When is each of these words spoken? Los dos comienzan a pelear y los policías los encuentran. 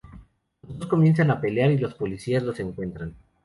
Los 0.67 0.79
dos 0.79 0.87
comienzan 0.89 1.29
a 1.29 1.39
pelear 1.39 1.69
y 1.69 1.77
los 1.77 1.93
policías 1.93 2.41
los 2.41 2.59
encuentran. 2.59 3.13